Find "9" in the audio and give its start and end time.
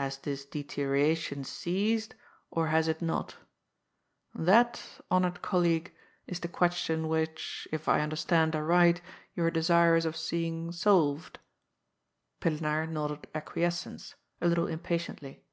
10.64-10.72